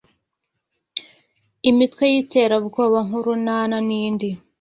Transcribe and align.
imitwe 1.69 2.03
y’iterabwoba 2.13 2.99
nk’Urunana 3.07 3.77
nindi 3.87 4.29